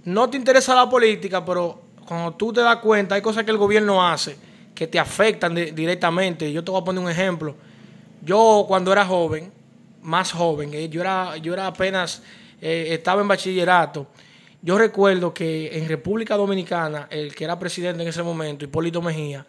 no 0.04 0.28
te 0.28 0.36
interesa 0.36 0.74
la 0.74 0.88
política, 0.88 1.42
pero 1.44 1.80
cuando 2.06 2.34
tú 2.34 2.52
te 2.52 2.60
das 2.60 2.76
cuenta, 2.76 3.14
hay 3.14 3.22
cosas 3.22 3.44
que 3.44 3.50
el 3.50 3.56
gobierno 3.56 4.06
hace 4.06 4.36
que 4.74 4.86
te 4.86 4.98
afectan 4.98 5.54
directamente. 5.54 6.52
Yo 6.52 6.62
te 6.62 6.70
voy 6.70 6.80
a 6.80 6.84
poner 6.84 7.02
un 7.02 7.10
ejemplo. 7.10 7.54
Yo 8.22 8.66
cuando 8.68 8.92
era 8.92 9.04
joven, 9.04 9.52
más 10.02 10.32
joven, 10.32 10.74
eh, 10.74 10.88
yo, 10.88 11.00
era, 11.00 11.36
yo 11.36 11.52
era 11.52 11.66
apenas, 11.66 12.22
eh, 12.60 12.88
estaba 12.90 13.22
en 13.22 13.28
bachillerato. 13.28 14.06
Yo 14.60 14.78
recuerdo 14.78 15.34
que 15.34 15.76
en 15.76 15.88
República 15.88 16.36
Dominicana, 16.36 17.08
el 17.10 17.34
que 17.34 17.44
era 17.44 17.58
presidente 17.58 18.02
en 18.02 18.08
ese 18.08 18.22
momento, 18.22 18.64
Hipólito 18.64 19.02
Mejía, 19.02 19.44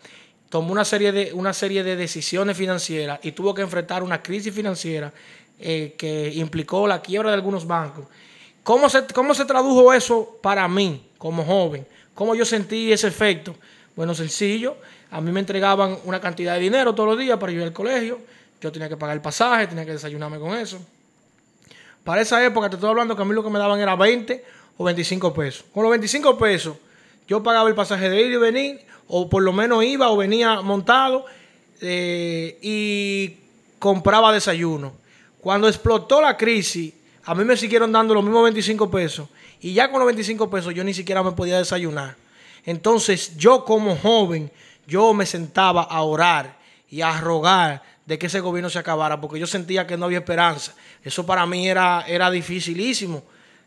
tomó 0.50 0.72
una 0.72 0.86
serie 0.86 1.12
de, 1.12 1.34
una 1.34 1.54
serie 1.54 1.84
de 1.84 1.96
decisiones 1.96 2.58
financieras 2.58 3.20
y 3.24 3.32
tuvo 3.32 3.54
que 3.54 3.62
enfrentar 3.62 4.02
una 4.04 4.22
crisis 4.22 4.54
financiera 4.54 5.14
eh, 5.60 5.96
que 5.98 6.32
implicó 6.34 6.88
la 6.88 7.02
quiebra 7.02 7.30
de 7.30 7.36
algunos 7.36 7.66
bancos. 7.68 8.06
¿Cómo 8.64 8.90
se, 8.90 9.06
¿Cómo 9.08 9.34
se 9.34 9.46
tradujo 9.46 9.94
eso 9.94 10.40
para 10.42 10.68
mí 10.68 11.10
como 11.18 11.44
joven? 11.44 11.86
¿Cómo 12.14 12.34
yo 12.34 12.46
sentí 12.46 12.92
ese 12.92 13.08
efecto? 13.08 13.56
Bueno, 13.96 14.14
sencillo. 14.14 14.78
A 15.12 15.22
mí 15.22 15.32
me 15.32 15.40
entregaban 15.40 15.98
una 16.06 16.20
cantidad 16.20 16.56
de 16.56 16.62
dinero 16.62 16.96
todos 16.96 17.10
los 17.10 17.20
días 17.20 17.38
para 17.38 17.52
ir 17.52 17.62
al 17.62 17.74
colegio. 17.74 18.20
Yo 18.64 18.72
tenía 18.72 18.88
que 18.88 18.96
pagar 18.96 19.18
el 19.18 19.22
pasaje, 19.22 19.68
tenía 19.68 19.84
que 19.84 19.92
desayunarme 19.92 20.40
con 20.40 20.58
eso. 20.58 20.80
Para 22.06 22.22
esa 22.22 22.42
época, 22.46 22.70
te 22.70 22.78
estoy 22.78 22.90
hablando 22.90 23.14
que 23.14 23.22
a 23.22 23.26
mí 23.26 23.34
lo 23.34 23.44
que 23.44 23.50
me 23.50 23.60
daban 23.60 23.78
era 23.78 23.94
20 23.98 24.42
o 24.78 24.86
25 24.86 25.34
pesos. 25.34 25.66
Con 25.74 25.84
los 25.84 25.90
25 25.90 26.38
pesos, 26.38 26.78
yo 27.28 27.44
pagaba 27.44 27.68
el 27.68 27.76
pasaje 27.76 28.10
de 28.10 28.22
ir 28.22 28.32
y 28.32 28.38
venir, 28.38 28.80
o 29.10 29.30
por 29.30 29.44
lo 29.44 29.52
menos 29.52 29.84
iba 29.84 30.10
o 30.10 30.16
venía 30.16 30.62
montado 30.62 31.26
eh, 31.82 32.58
y 32.62 33.36
compraba 33.80 34.32
desayuno. 34.32 34.94
Cuando 35.42 35.68
explotó 35.68 36.22
la 36.22 36.38
crisis, 36.38 36.94
a 37.26 37.36
mí 37.36 37.44
me 37.44 37.58
siguieron 37.58 37.92
dando 37.92 38.14
los 38.14 38.24
mismos 38.24 38.44
25 38.44 38.90
pesos. 38.90 39.28
Y 39.60 39.74
ya 39.74 39.92
con 39.92 40.00
los 40.00 40.06
25 40.06 40.50
pesos 40.50 40.74
yo 40.74 40.86
ni 40.86 40.94
siquiera 40.94 41.22
me 41.22 41.34
podía 41.34 41.58
desayunar. 41.58 42.16
Entonces 42.64 43.36
yo 43.36 43.66
como 43.66 43.98
joven, 43.98 44.50
yo 44.88 45.14
me 45.14 45.26
sentaba 45.26 45.84
a 45.84 46.02
orar 46.04 46.56
y 46.90 47.02
a 47.02 47.20
rogar 47.20 47.93
de 48.06 48.20
que 48.20 48.28
ese 48.28 48.40
gobierno 48.40 48.70
se 48.70 48.80
acabara, 48.80 49.20
porque 49.22 49.40
yo 49.40 49.48
sentía 49.48 49.88
que 49.88 49.98
no 49.98 50.06
había 50.06 50.20
esperanza. 50.20 50.74
Eso 51.04 51.26
para 51.26 51.46
mí 51.46 51.68
era, 51.68 52.04
era 52.08 52.30
dificilísimo. 52.30 53.24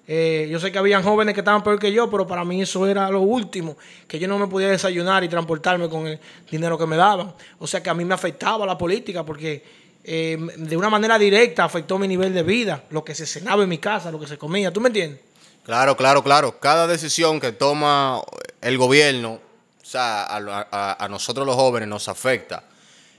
Eh, 0.08 0.46
yo 0.50 0.60
sé 0.60 0.70
que 0.70 0.78
habían 0.78 1.02
jóvenes 1.02 1.34
que 1.34 1.40
estaban 1.40 1.64
peor 1.64 1.78
que 1.78 1.92
yo, 1.92 2.08
pero 2.08 2.26
para 2.26 2.44
mí 2.44 2.62
eso 2.62 2.86
era 2.86 3.10
lo 3.10 3.22
último, 3.22 3.76
que 4.06 4.18
yo 4.18 4.28
no 4.28 4.38
me 4.38 4.46
podía 4.46 4.68
desayunar 4.68 5.24
y 5.24 5.28
transportarme 5.28 5.88
con 5.88 6.06
el 6.06 6.20
dinero 6.50 6.78
que 6.78 6.86
me 6.86 6.96
daban. 6.96 7.34
O 7.58 7.66
sea 7.66 7.82
que 7.82 7.90
a 7.90 7.94
mí 7.94 8.04
me 8.04 8.14
afectaba 8.14 8.64
la 8.66 8.78
política 8.78 9.24
porque 9.24 9.64
eh, 10.04 10.38
de 10.56 10.76
una 10.76 10.88
manera 10.88 11.18
directa 11.18 11.64
afectó 11.64 11.98
mi 11.98 12.06
nivel 12.06 12.32
de 12.32 12.44
vida, 12.44 12.84
lo 12.90 13.04
que 13.04 13.14
se 13.14 13.26
cenaba 13.26 13.64
en 13.64 13.68
mi 13.68 13.78
casa, 13.78 14.12
lo 14.12 14.20
que 14.20 14.28
se 14.28 14.38
comía. 14.38 14.72
¿Tú 14.72 14.80
me 14.80 14.88
entiendes? 14.88 15.20
Claro, 15.64 15.96
claro, 15.96 16.22
claro. 16.22 16.60
Cada 16.60 16.86
decisión 16.86 17.40
que 17.40 17.50
toma 17.50 18.22
el 18.60 18.78
gobierno, 18.78 19.40
o 19.82 19.84
sea, 19.84 20.28
a, 20.30 21.08
nosotros 21.08 21.44
los 21.44 21.56
jóvenes 21.56 21.88
nos 21.88 22.08
afecta 22.08 22.62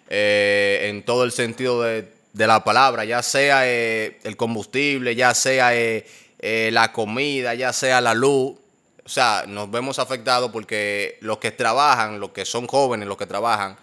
eh, 0.09 0.87
en 0.89 1.03
todo 1.03 1.23
el 1.23 1.31
sentido 1.31 1.81
de, 1.83 2.15
la 2.33 2.63
palabra, 2.63 3.03
ya 3.03 3.23
sea 3.23 3.67
eh, 3.67 4.19
el 4.23 4.37
combustible, 4.37 5.15
ya 5.15 5.33
sea 5.33 5.71
eh, 5.73 6.05
la 6.71 6.91
comida, 6.91 7.55
ya 7.55 7.73
sea 7.73 7.99
la 7.99 8.13
luz. 8.13 8.55
O 9.03 9.09
sea, 9.09 9.45
nos 9.47 9.71
vemos 9.71 9.99
afectados 9.99 10.51
porque 10.51 11.17
los 11.21 11.39
que 11.39 11.51
trabajan, 11.51 12.19
los 12.19 12.31
que 12.31 12.45
son 12.45 12.67
jóvenes, 12.67 13.07
los 13.07 13.17
que 13.17 13.25
trabajan 13.25 13.77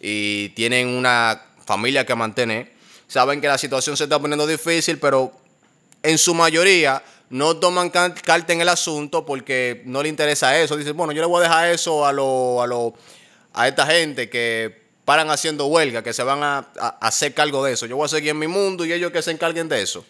y 0.00 0.48
tienen 0.50 0.88
una 0.88 1.40
familia 1.66 2.04
que 2.04 2.14
mantener, 2.14 2.72
saben 3.06 3.40
que 3.40 3.46
la 3.46 3.58
situación 3.58 3.96
se 3.96 4.04
está 4.04 4.18
poniendo 4.18 4.46
difícil, 4.46 4.98
pero 4.98 5.32
en 6.02 6.18
su 6.18 6.34
mayoría 6.34 7.02
no 7.28 7.58
toman 7.58 7.90
carta 7.90 8.52
en 8.52 8.60
el 8.60 8.68
asunto 8.68 9.24
porque 9.24 9.82
no 9.84 10.02
le 10.02 10.08
interesa 10.08 10.58
eso. 10.58 10.76
Dicen, 10.76 10.96
bueno, 10.96 11.12
yo 11.12 11.20
le 11.20 11.28
voy 11.28 11.40
a 11.40 11.42
dejar 11.44 11.68
eso 11.68 12.04
a, 12.04 12.12
lo, 12.12 12.60
a, 12.60 12.66
lo, 12.66 12.94
a 13.52 13.68
esta 13.68 13.86
gente 13.86 14.28
que 14.28 14.79
paran 15.10 15.28
haciendo 15.28 15.66
huelga, 15.66 16.04
que 16.04 16.12
se 16.12 16.22
van 16.22 16.40
a, 16.44 16.58
hacer 17.00 17.34
cargo 17.34 17.64
de 17.64 17.72
eso. 17.72 17.84
Yo 17.84 17.96
voy 17.96 18.04
a 18.04 18.08
seguir 18.08 18.30
en 18.30 18.38
mi 18.38 18.46
mundo 18.46 18.84
y 18.84 18.92
ellos 18.92 19.10
que 19.10 19.20
se 19.22 19.32
encarguen 19.32 19.68
de 19.68 19.82
eso. 19.82 20.04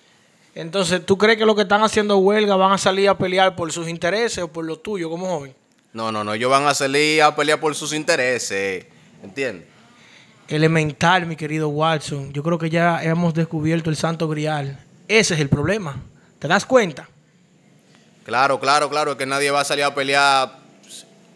Entonces, 0.54 1.06
¿tú 1.06 1.16
crees 1.16 1.38
que 1.38 1.46
los 1.46 1.56
que 1.56 1.62
están 1.62 1.82
haciendo 1.82 2.18
huelga 2.18 2.54
van 2.54 2.72
a 2.72 2.76
salir 2.76 3.08
a 3.08 3.16
pelear 3.16 3.56
por 3.56 3.72
sus 3.72 3.88
intereses 3.88 4.44
o 4.44 4.48
por 4.48 4.66
los 4.66 4.82
tuyos 4.82 5.08
como 5.08 5.26
joven? 5.26 5.54
No, 5.94 6.12
no, 6.12 6.22
no, 6.22 6.34
ellos 6.34 6.50
van 6.50 6.66
a 6.66 6.74
salir 6.74 7.22
a 7.22 7.34
pelear 7.34 7.58
por 7.58 7.74
sus 7.74 7.94
intereses, 7.94 8.84
¿entiendes? 9.22 9.68
Elemental, 10.48 11.24
mi 11.24 11.34
querido 11.34 11.70
Watson. 11.70 12.30
Yo 12.34 12.42
creo 12.42 12.58
que 12.58 12.68
ya 12.68 13.02
hemos 13.02 13.32
descubierto 13.32 13.88
el 13.88 13.96
santo 13.96 14.28
grial. 14.28 14.84
Ese 15.08 15.32
es 15.32 15.40
el 15.40 15.48
problema. 15.48 15.96
¿Te 16.38 16.46
das 16.46 16.66
cuenta? 16.66 17.08
Claro, 18.26 18.60
claro, 18.60 18.90
claro, 18.90 19.16
que 19.16 19.24
nadie 19.24 19.50
va 19.50 19.62
a 19.62 19.64
salir 19.64 19.84
a 19.84 19.94
pelear, 19.94 20.58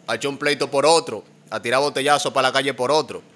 a 0.05 0.13
echar 0.13 0.29
un 0.29 0.37
pleito 0.37 0.69
por 0.69 0.85
otro, 0.85 1.23
a 1.49 1.59
tirar 1.59 1.79
botellazo 1.79 2.31
para 2.31 2.49
la 2.49 2.53
calle 2.53 2.71
por 2.75 2.91
otro. 2.91 3.33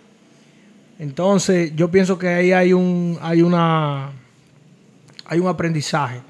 Entonces, 0.99 1.73
yo 1.75 1.89
pienso 1.89 2.19
que 2.19 2.27
ahí 2.27 2.51
hay 2.51 2.73
un, 2.73 3.17
hay 3.21 3.41
una, 3.41 4.11
hay 5.25 5.39
un 5.39 5.47
aprendizaje. 5.47 6.21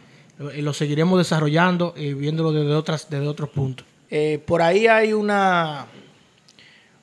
Y 0.55 0.61
lo 0.61 0.73
seguiremos 0.73 1.17
desarrollando 1.17 1.93
y 1.97 2.13
viéndolo 2.13 2.53
desde, 2.53 2.73
otras, 2.73 3.09
desde 3.09 3.27
otros 3.27 3.49
puntos. 3.49 3.85
Eh, 4.09 4.41
por 4.45 4.61
ahí 4.61 4.87
hay 4.87 5.11
una, 5.11 5.87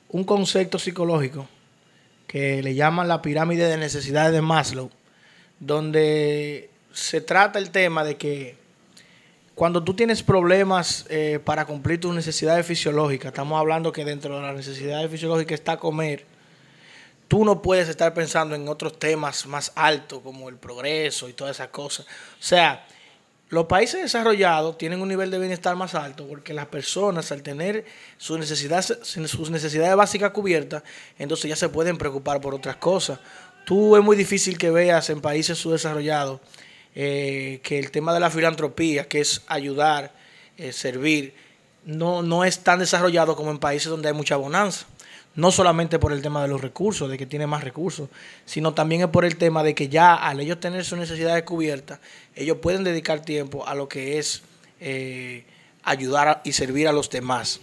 un 0.09 0.23
concepto 0.23 0.79
psicológico 0.79 1.47
que 2.25 2.63
le 2.63 2.73
llaman 2.73 3.07
la 3.07 3.21
pirámide 3.21 3.67
de 3.67 3.77
necesidades 3.77 4.33
de 4.33 4.41
Maslow, 4.41 4.89
donde 5.59 6.69
se 6.91 7.21
trata 7.21 7.59
el 7.59 7.69
tema 7.69 8.03
de 8.03 8.17
que 8.17 8.55
cuando 9.55 9.83
tú 9.83 9.93
tienes 9.93 10.23
problemas 10.23 11.05
eh, 11.09 11.39
para 11.43 11.65
cumplir 11.65 11.99
tus 11.99 12.13
necesidades 12.13 12.65
fisiológicas, 12.65 13.27
estamos 13.31 13.59
hablando 13.59 13.91
que 13.91 14.03
dentro 14.03 14.35
de 14.35 14.41
las 14.41 14.55
necesidades 14.55 15.09
fisiológicas 15.09 15.59
está 15.59 15.77
comer, 15.77 16.25
tú 17.27 17.43
no 17.43 17.61
puedes 17.61 17.89
estar 17.89 18.13
pensando 18.13 18.55
en 18.55 18.67
otros 18.67 18.99
temas 18.99 19.45
más 19.45 19.71
altos 19.75 20.21
como 20.23 20.49
el 20.49 20.55
progreso 20.55 21.29
y 21.29 21.33
todas 21.33 21.57
esas 21.57 21.69
cosas. 21.69 22.05
O 22.05 22.43
sea, 22.43 22.85
los 23.49 23.65
países 23.65 24.01
desarrollados 24.01 24.77
tienen 24.77 25.01
un 25.01 25.07
nivel 25.07 25.31
de 25.31 25.39
bienestar 25.39 25.75
más 25.75 25.95
alto 25.95 26.27
porque 26.27 26.53
las 26.53 26.67
personas 26.67 27.31
al 27.31 27.43
tener 27.43 27.85
sus 28.17 28.39
necesidades, 28.39 29.95
básicas 29.95 30.31
cubiertas, 30.31 30.83
entonces 31.17 31.49
ya 31.49 31.55
se 31.55 31.69
pueden 31.69 31.97
preocupar 31.97 32.41
por 32.41 32.53
otras 32.53 32.75
cosas. 32.75 33.19
Tú 33.65 33.95
es 33.95 34.03
muy 34.03 34.15
difícil 34.15 34.57
que 34.57 34.69
veas 34.69 35.09
en 35.09 35.21
países 35.21 35.57
subdesarrollados 35.57 36.41
eh, 36.95 37.59
que 37.63 37.79
el 37.79 37.91
tema 37.91 38.13
de 38.13 38.19
la 38.19 38.29
filantropía, 38.29 39.07
que 39.07 39.21
es 39.21 39.43
ayudar, 39.47 40.13
eh, 40.57 40.73
servir, 40.73 41.33
no, 41.85 42.21
no 42.21 42.43
es 42.43 42.59
tan 42.59 42.79
desarrollado 42.79 43.35
como 43.35 43.51
en 43.51 43.59
países 43.59 43.89
donde 43.89 44.09
hay 44.09 44.13
mucha 44.13 44.35
bonanza. 44.35 44.87
No 45.37 45.51
solamente 45.51 45.97
por 45.97 46.11
el 46.11 46.21
tema 46.21 46.41
de 46.41 46.49
los 46.49 46.59
recursos, 46.59 47.09
de 47.09 47.17
que 47.17 47.25
tiene 47.25 47.47
más 47.47 47.63
recursos, 47.63 48.09
sino 48.45 48.73
también 48.73 49.03
es 49.03 49.07
por 49.07 49.23
el 49.23 49.37
tema 49.37 49.63
de 49.63 49.73
que 49.73 49.87
ya 49.87 50.13
al 50.13 50.41
ellos 50.41 50.59
tener 50.59 50.83
sus 50.83 50.97
necesidades 50.97 51.43
cubiertas, 51.43 51.99
ellos 52.35 52.57
pueden 52.61 52.83
dedicar 52.83 53.21
tiempo 53.21 53.65
a 53.65 53.73
lo 53.73 53.87
que 53.87 54.19
es 54.19 54.41
eh, 54.81 55.45
ayudar 55.83 56.41
y 56.43 56.51
servir 56.51 56.89
a 56.89 56.91
los 56.91 57.09
demás. 57.09 57.61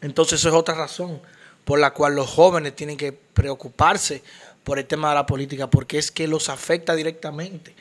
Entonces 0.00 0.40
eso 0.40 0.48
es 0.48 0.54
otra 0.56 0.74
razón 0.74 1.20
por 1.64 1.78
la 1.78 1.92
cual 1.92 2.16
los 2.16 2.28
jóvenes 2.28 2.74
tienen 2.74 2.96
que 2.96 3.12
preocuparse 3.12 4.24
por 4.64 4.80
el 4.80 4.86
tema 4.86 5.10
de 5.10 5.14
la 5.14 5.26
política, 5.26 5.70
porque 5.70 5.98
es 5.98 6.10
que 6.10 6.26
los 6.26 6.48
afecta 6.48 6.96
directamente 6.96 7.74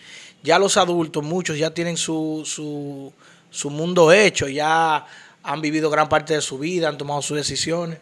ya 0.43 0.59
los 0.59 0.77
adultos, 0.77 1.23
muchos 1.23 1.57
ya 1.57 1.73
tienen 1.73 1.97
su, 1.97 2.43
su, 2.45 3.11
su 3.49 3.69
mundo 3.69 4.11
hecho, 4.11 4.47
ya 4.47 5.05
han 5.43 5.61
vivido 5.61 5.89
gran 5.89 6.09
parte 6.09 6.33
de 6.33 6.41
su 6.41 6.59
vida, 6.59 6.89
han 6.89 6.97
tomado 6.97 7.21
sus 7.21 7.37
decisiones. 7.37 7.99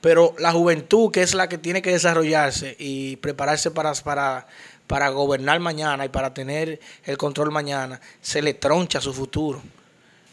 Pero 0.00 0.34
la 0.38 0.52
juventud, 0.52 1.10
que 1.10 1.22
es 1.22 1.34
la 1.34 1.48
que 1.48 1.58
tiene 1.58 1.82
que 1.82 1.90
desarrollarse 1.90 2.76
y 2.78 3.16
prepararse 3.16 3.70
para, 3.70 3.92
para, 3.94 4.46
para 4.86 5.08
gobernar 5.08 5.58
mañana 5.60 6.04
y 6.04 6.08
para 6.08 6.32
tener 6.34 6.80
el 7.04 7.16
control 7.16 7.50
mañana, 7.50 8.00
se 8.20 8.42
le 8.42 8.54
troncha 8.54 9.00
su 9.00 9.12
futuro. 9.12 9.62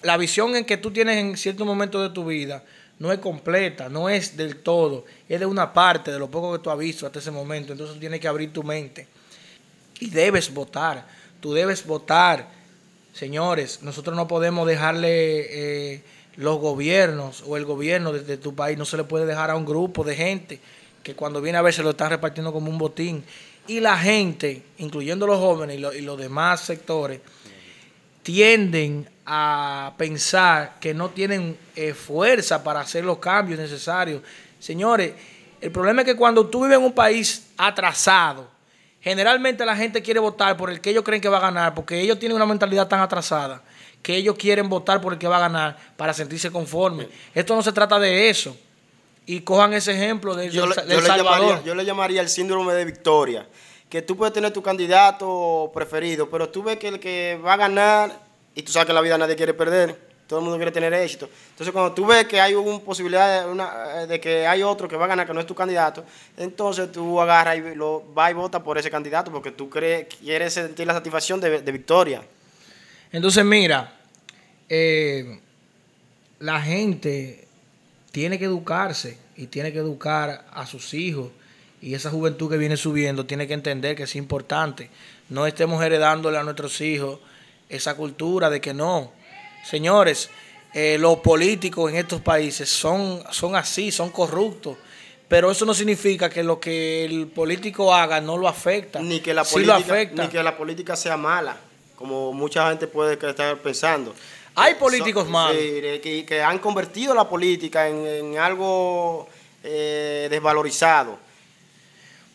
La 0.01 0.17
visión 0.17 0.55
en 0.55 0.65
que 0.65 0.77
tú 0.77 0.91
tienes 0.91 1.17
en 1.17 1.37
cierto 1.37 1.65
momento 1.65 2.01
de 2.01 2.09
tu 2.09 2.25
vida 2.25 2.63
no 2.99 3.11
es 3.11 3.19
completa, 3.19 3.89
no 3.89 4.09
es 4.09 4.37
del 4.37 4.57
todo, 4.57 5.05
es 5.27 5.39
de 5.39 5.45
una 5.45 5.73
parte, 5.73 6.11
de 6.11 6.19
lo 6.19 6.29
poco 6.29 6.53
que 6.53 6.59
tú 6.59 6.69
has 6.69 6.77
visto 6.77 7.05
hasta 7.05 7.19
ese 7.19 7.31
momento. 7.31 7.71
Entonces 7.71 7.99
tienes 7.99 8.19
que 8.19 8.27
abrir 8.27 8.51
tu 8.51 8.63
mente 8.63 9.07
y 9.99 10.09
debes 10.09 10.53
votar 10.53 11.05
tú 11.43 11.53
debes 11.53 11.85
votar. 11.85 12.47
Señores, 13.11 13.83
nosotros 13.83 14.15
no 14.15 14.29
podemos 14.29 14.65
dejarle 14.65 15.91
eh, 15.93 16.03
los 16.35 16.59
gobiernos 16.59 17.43
o 17.47 17.57
el 17.57 17.65
gobierno 17.65 18.11
de, 18.11 18.37
tu 18.37 18.55
país, 18.55 18.77
no 18.77 18.85
se 18.85 18.97
le 18.97 19.03
puede 19.03 19.25
dejar 19.25 19.51
a 19.51 19.55
un 19.55 19.65
grupo 19.65 20.03
de 20.03 20.15
gente 20.15 20.59
que 21.03 21.15
cuando 21.15 21.41
viene 21.41 21.57
a 21.57 21.61
ver 21.61 21.73
se 21.73 21.83
lo 21.83 21.91
están 21.91 22.09
repartiendo 22.09 22.51
como 22.51 22.69
un 22.69 22.77
botín. 22.77 23.23
Y 23.67 23.79
la 23.79 23.97
gente, 23.97 24.63
incluyendo 24.77 25.27
los 25.27 25.39
jóvenes 25.39 25.77
y, 25.77 26.01
los 26.01 26.17
demás 26.17 26.61
sectores, 26.61 27.19
tienden 28.21 29.09
a 29.25 29.93
pensar 29.97 30.75
que 30.79 30.93
no 30.93 31.09
tienen 31.09 31.57
eh, 31.75 31.93
fuerza 31.93 32.63
para 32.63 32.81
hacer 32.81 33.05
los 33.05 33.19
cambios 33.19 33.59
necesarios. 33.59 34.21
Señores, 34.59 35.13
el 35.61 35.71
problema 35.71 36.01
es 36.01 36.05
que 36.05 36.15
cuando 36.15 36.47
tú 36.47 36.63
vives 36.63 36.77
en 36.77 36.83
un 36.83 36.93
país 36.93 37.47
atrasado, 37.57 38.53
Generalmente 39.03 39.65
la 39.65 39.75
gente 39.75 40.01
quiere 40.01 40.21
votar 40.21 40.55
por 40.55 40.69
el 40.69 40.79
que 40.79 40.91
ellos 40.91 41.03
creen 41.03 41.21
que 41.21 41.27
va 41.27 41.37
a 41.37 41.41
ganar, 41.41 41.75
porque 41.75 41.99
ellos 41.99 42.17
tienen 42.19 42.37
una 42.37 42.45
mentalidad 42.45 42.87
tan 42.87 43.01
atrasada 43.01 43.61
que 44.03 44.15
ellos 44.15 44.35
quieren 44.37 44.69
votar 44.69 45.01
por 45.01 45.13
el 45.13 45.19
que 45.19 45.27
va 45.27 45.37
a 45.37 45.39
ganar 45.39 45.77
para 45.97 46.13
sentirse 46.13 46.51
conformes. 46.51 47.07
Esto 47.33 47.55
no 47.55 47.63
se 47.63 47.71
trata 47.71 47.97
de 47.97 48.29
eso. 48.29 48.55
Y 49.25 49.41
cojan 49.41 49.73
ese 49.73 49.93
ejemplo 49.93 50.35
de, 50.35 50.51
yo, 50.51 50.67
yo 50.67 50.83
Le 50.85 51.01
llamaría, 51.01 51.63
yo 51.63 51.73
le 51.73 51.85
llamaría 51.85 52.21
el 52.21 52.29
síndrome 52.29 52.73
de 52.73 52.85
victoria. 52.85 53.47
Que 53.89 54.03
tú 54.03 54.15
puedes 54.15 54.33
tener 54.33 54.53
tu 54.53 54.61
candidato 54.61 55.71
preferido, 55.73 56.29
pero 56.29 56.49
tú 56.49 56.61
ves 56.61 56.77
que 56.77 56.89
el 56.89 56.99
que 56.99 57.39
va 57.43 57.53
a 57.53 57.57
ganar, 57.57 58.19
y 58.53 58.61
tú 58.61 58.71
sabes 58.71 58.85
que 58.85 58.91
en 58.91 58.95
la 58.95 59.01
vida 59.01 59.17
nadie 59.17 59.35
quiere 59.35 59.53
perder, 59.53 59.97
todo 60.27 60.39
el 60.39 60.45
mundo 60.45 60.57
quiere 60.57 60.71
tener 60.71 60.93
éxito. 60.93 61.29
Entonces, 61.51 61.71
cuando 61.71 61.93
tú 61.93 62.05
ves 62.05 62.25
que 62.25 62.39
hay 62.41 62.55
una 62.55 62.79
posibilidad 62.79 63.43
de, 63.43 63.51
una, 63.51 64.05
de, 64.05 64.19
que 64.19 64.47
hay 64.47 64.63
otro 64.63 64.87
que 64.87 64.95
va 64.95 65.05
a 65.05 65.07
ganar 65.07 65.27
que 65.27 65.33
no 65.33 65.39
es 65.39 65.45
tu 65.45 65.55
candidato, 65.55 66.03
entonces 66.37 66.91
tú 66.91 67.21
agarras 67.21 67.57
y 67.57 67.75
lo, 67.75 68.03
vas 68.13 68.31
y 68.31 68.33
votas 68.33 68.61
por 68.61 68.77
ese 68.77 68.89
candidato 68.89 69.31
porque 69.31 69.51
tú 69.51 69.69
crees, 69.69 70.07
quieres 70.07 70.53
sentir 70.53 70.87
la 70.87 70.93
satisfacción 70.93 71.39
de, 71.39 71.71
victoria. 71.71 72.23
Entonces, 73.13 73.45
mira, 73.45 73.93
eh, 74.67 75.39
la 76.39 76.59
gente 76.61 77.47
tiene 78.11 78.37
que 78.37 78.45
educarse 78.45 79.17
y 79.37 79.47
tiene 79.47 79.71
que 79.71 79.77
educar 79.77 80.45
a 80.51 80.65
sus 80.65 80.93
hijos. 80.93 81.29
Y 81.79 81.93
esa 81.93 82.09
juventud 82.09 82.49
que 82.49 82.57
viene 82.57 82.75
subiendo 82.75 83.25
tiene 83.25 83.47
que 83.47 83.53
entender 83.53 83.95
que 83.95 84.03
es 84.03 84.15
importante. 84.15 84.89
No 85.29 85.45
estemos 85.45 85.83
heredándole 85.83 86.37
a 86.37 86.43
nuestros 86.43 86.81
hijos 86.81 87.19
esa 87.69 87.95
cultura 87.95 88.49
de 88.49 88.59
que 88.59 88.73
no. 88.73 89.11
Señores, 89.63 90.29
eh, 90.73 90.97
los 90.99 91.19
políticos 91.19 91.91
en 91.91 91.97
estos 91.97 92.19
países 92.19 92.67
son, 92.67 93.21
son 93.31 93.55
así, 93.55 93.91
son 93.91 94.09
corruptos. 94.09 94.75
Pero 95.27 95.51
eso 95.51 95.65
no 95.65 95.73
significa 95.73 96.29
que 96.29 96.41
lo 96.41 96.59
que 96.59 97.05
el 97.05 97.27
político 97.27 97.93
haga 97.93 98.19
no 98.21 98.37
lo 98.37 98.47
afecta. 98.47 98.99
Ni 98.99 99.19
que 99.19 99.33
la, 99.33 99.43
política, 99.43 100.23
Ni 100.23 100.27
que 100.29 100.41
la 100.41 100.57
política 100.57 100.95
sea 100.95 101.17
mala, 101.17 101.57
como 102.03 102.33
mucha 102.33 102.67
gente 102.67 102.85
puede 102.85 103.13
estar 103.13 103.57
pensando. 103.59 104.13
Hay 104.55 104.75
políticos 104.75 105.25
malos. 105.29 105.55
que, 105.55 106.43
han 106.45 106.59
convertido 106.59 107.13
la 107.15 107.29
política 107.29 107.87
en, 107.87 108.37
algo 108.37 109.29
eh, 109.63 110.27
desvalorizado. 110.29 111.17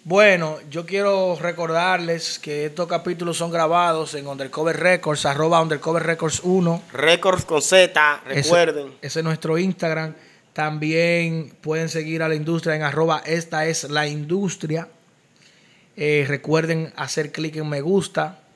Bueno, 0.04 0.56
yo 0.70 0.86
quiero 0.86 1.36
recordarles 1.38 2.38
que 2.38 2.64
estos 2.64 2.88
capítulos 2.88 3.36
son 3.36 3.50
grabados 3.50 4.14
en 4.14 4.26
Undercover 4.26 4.74
Records, 4.74 5.26
arroba 5.26 5.60
Undercover 5.60 6.02
Records 6.02 6.40
1. 6.42 6.82
Records 6.94 7.44
con 7.44 7.60
Z, 7.60 8.22
recuerden. 8.24 8.94
Ese, 9.02 9.18
es 9.18 9.24
nuestro 9.24 9.58
Instagram. 9.58 10.14
También 10.54 11.52
pueden 11.60 11.90
seguir 11.90 12.22
a 12.22 12.28
la 12.28 12.36
industria 12.36 12.74
en 12.74 12.84
arroba 12.84 13.22
esta 13.26 13.66
es 13.66 13.84
la 13.90 14.06
industria. 14.06 14.88
Eh, 15.94 16.24
recuerden 16.26 16.90
hacer 16.96 17.32
clic 17.32 17.56
en 17.56 17.68
me 17.68 17.82
gusta. 17.82 18.47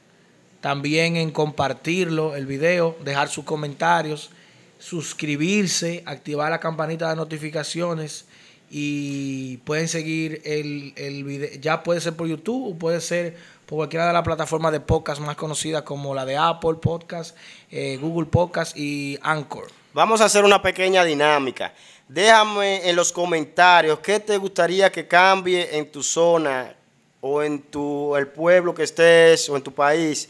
También 0.62 1.16
en 1.16 1.32
compartirlo, 1.32 2.36
el 2.36 2.46
video, 2.46 2.96
dejar 3.02 3.28
sus 3.28 3.44
comentarios, 3.44 4.30
suscribirse, 4.78 6.04
activar 6.06 6.52
la 6.52 6.60
campanita 6.60 7.10
de 7.10 7.16
notificaciones 7.16 8.26
y 8.70 9.56
pueden 9.58 9.88
seguir 9.88 10.40
el, 10.44 10.92
el 10.94 11.24
video. 11.24 11.50
Ya 11.60 11.82
puede 11.82 12.00
ser 12.00 12.14
por 12.14 12.28
YouTube 12.28 12.68
o 12.68 12.78
puede 12.78 13.00
ser 13.00 13.36
por 13.66 13.78
cualquiera 13.78 14.06
de 14.06 14.12
las 14.12 14.22
plataformas 14.22 14.70
de 14.70 14.78
podcast 14.78 15.20
más 15.20 15.34
conocidas 15.34 15.82
como 15.82 16.14
la 16.14 16.24
de 16.24 16.36
Apple 16.36 16.74
Podcast, 16.80 17.36
eh, 17.68 17.98
Google 18.00 18.26
Podcast 18.26 18.76
y 18.76 19.18
Anchor. 19.20 19.66
Vamos 19.92 20.20
a 20.20 20.26
hacer 20.26 20.44
una 20.44 20.62
pequeña 20.62 21.02
dinámica. 21.02 21.74
Déjame 22.06 22.88
en 22.88 22.94
los 22.94 23.10
comentarios 23.10 23.98
qué 23.98 24.20
te 24.20 24.36
gustaría 24.36 24.92
que 24.92 25.08
cambie 25.08 25.76
en 25.76 25.90
tu 25.90 26.04
zona 26.04 26.72
o 27.20 27.42
en 27.42 27.62
tu 27.62 28.14
el 28.14 28.28
pueblo 28.28 28.72
que 28.72 28.84
estés 28.84 29.48
o 29.48 29.56
en 29.56 29.62
tu 29.62 29.72
país 29.72 30.28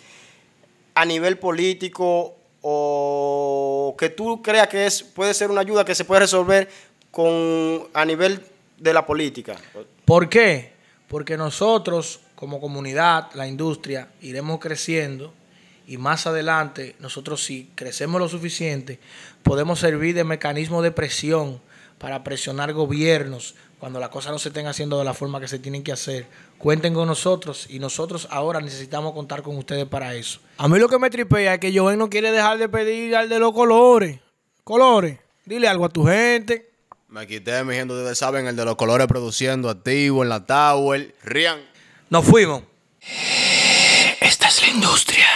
a 0.94 1.04
nivel 1.04 1.38
político 1.38 2.36
o 2.60 3.94
que 3.98 4.10
tú 4.10 4.42
creas 4.42 4.68
que 4.68 4.86
es 4.86 5.02
puede 5.02 5.34
ser 5.34 5.50
una 5.50 5.60
ayuda 5.60 5.84
que 5.84 5.94
se 5.94 6.04
puede 6.04 6.20
resolver 6.20 6.68
con, 7.10 7.88
a 7.92 8.04
nivel 8.04 8.40
de 8.78 8.94
la 8.94 9.04
política. 9.04 9.56
¿Por 10.04 10.28
qué? 10.28 10.72
Porque 11.08 11.36
nosotros, 11.36 12.20
como 12.34 12.60
comunidad, 12.60 13.30
la 13.34 13.46
industria, 13.46 14.08
iremos 14.20 14.58
creciendo 14.60 15.32
y 15.86 15.98
más 15.98 16.26
adelante, 16.26 16.96
nosotros 17.00 17.44
si 17.44 17.70
crecemos 17.74 18.20
lo 18.20 18.28
suficiente, 18.28 18.98
podemos 19.42 19.80
servir 19.80 20.14
de 20.14 20.24
mecanismo 20.24 20.82
de 20.82 20.92
presión 20.92 21.60
para 21.98 22.24
presionar 22.24 22.72
gobiernos 22.72 23.54
cuando 23.82 23.98
las 23.98 24.10
cosas 24.10 24.30
no 24.30 24.38
se 24.38 24.50
estén 24.50 24.68
haciendo 24.68 24.96
de 24.96 25.04
la 25.04 25.12
forma 25.12 25.40
que 25.40 25.48
se 25.48 25.58
tienen 25.58 25.82
que 25.82 25.90
hacer. 25.90 26.28
Cuenten 26.56 26.94
con 26.94 27.08
nosotros 27.08 27.66
y 27.68 27.80
nosotros 27.80 28.28
ahora 28.30 28.60
necesitamos 28.60 29.12
contar 29.12 29.42
con 29.42 29.58
ustedes 29.58 29.86
para 29.86 30.14
eso. 30.14 30.38
A 30.56 30.68
mí 30.68 30.78
lo 30.78 30.88
que 30.88 31.00
me 31.00 31.10
tripea 31.10 31.54
es 31.54 31.58
que 31.58 31.76
Joven 31.76 31.98
no 31.98 32.08
quiere 32.08 32.30
dejar 32.30 32.58
de 32.58 32.68
pedir 32.68 33.16
al 33.16 33.28
de 33.28 33.40
los 33.40 33.52
colores. 33.52 34.20
Colores, 34.62 35.18
dile 35.44 35.66
algo 35.66 35.84
a 35.84 35.88
tu 35.88 36.06
gente. 36.06 36.70
Me 37.08 37.26
quité, 37.26 37.64
mi 37.64 37.74
gente, 37.74 37.92
ustedes 37.92 38.16
saben, 38.16 38.46
el 38.46 38.54
de 38.54 38.64
los 38.64 38.76
colores 38.76 39.08
produciendo 39.08 39.68
activo 39.68 40.22
en 40.22 40.28
la 40.28 40.46
Tower. 40.46 41.16
Rian. 41.24 41.58
Nos 42.08 42.24
fuimos. 42.24 42.62
Esta 44.20 44.46
es 44.46 44.62
la 44.62 44.68
industria. 44.68 45.26